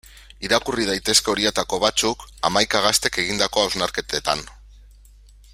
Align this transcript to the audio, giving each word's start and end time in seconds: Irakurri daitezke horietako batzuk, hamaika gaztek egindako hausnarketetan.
Irakurri 0.47 0.85
daitezke 0.87 1.31
horietako 1.33 1.79
batzuk, 1.85 2.25
hamaika 2.49 2.83
gaztek 2.89 3.23
egindako 3.27 3.67
hausnarketetan. 3.67 4.47